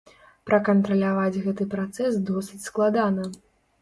Пракантраляваць 0.49 1.41
гэты 1.47 1.67
працэс 1.73 2.19
досыць 2.31 2.67
складана. 2.69 3.29